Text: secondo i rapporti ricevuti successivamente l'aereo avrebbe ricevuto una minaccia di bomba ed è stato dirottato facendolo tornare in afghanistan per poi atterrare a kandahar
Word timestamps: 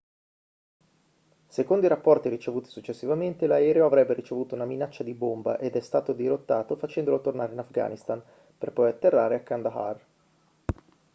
secondo 1.47 1.85
i 1.85 1.87
rapporti 1.89 2.27
ricevuti 2.27 2.71
successivamente 2.71 3.45
l'aereo 3.45 3.85
avrebbe 3.85 4.15
ricevuto 4.15 4.55
una 4.55 4.65
minaccia 4.65 5.03
di 5.03 5.13
bomba 5.13 5.59
ed 5.59 5.75
è 5.75 5.79
stato 5.79 6.13
dirottato 6.13 6.75
facendolo 6.75 7.21
tornare 7.21 7.51
in 7.53 7.59
afghanistan 7.59 8.19
per 8.57 8.73
poi 8.73 8.89
atterrare 8.89 9.35
a 9.35 9.41
kandahar 9.43 10.05